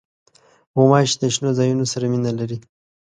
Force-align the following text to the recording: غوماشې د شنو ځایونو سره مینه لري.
غوماشې 0.75 1.15
د 1.21 1.23
شنو 1.33 1.49
ځایونو 1.59 1.85
سره 1.91 2.05
مینه 2.11 2.31
لري. 2.39 2.57